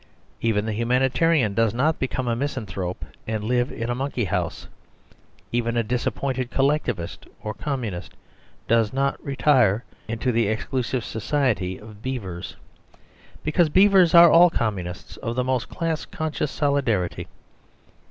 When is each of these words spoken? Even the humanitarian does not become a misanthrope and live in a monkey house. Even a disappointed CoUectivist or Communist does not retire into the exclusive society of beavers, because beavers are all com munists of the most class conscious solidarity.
Even 0.41 0.65
the 0.65 0.73
humanitarian 0.73 1.53
does 1.53 1.75
not 1.75 1.99
become 1.99 2.27
a 2.27 2.35
misanthrope 2.35 3.05
and 3.27 3.43
live 3.43 3.71
in 3.71 3.87
a 3.87 3.93
monkey 3.93 4.23
house. 4.25 4.67
Even 5.51 5.77
a 5.77 5.83
disappointed 5.83 6.49
CoUectivist 6.49 7.27
or 7.43 7.53
Communist 7.53 8.13
does 8.67 8.91
not 8.93 9.23
retire 9.23 9.83
into 10.07 10.31
the 10.31 10.47
exclusive 10.47 11.03
society 11.05 11.77
of 11.77 12.01
beavers, 12.01 12.55
because 13.43 13.69
beavers 13.69 14.15
are 14.15 14.31
all 14.31 14.49
com 14.49 14.77
munists 14.77 15.17
of 15.19 15.35
the 15.35 15.43
most 15.43 15.69
class 15.69 16.05
conscious 16.05 16.49
solidarity. 16.49 17.27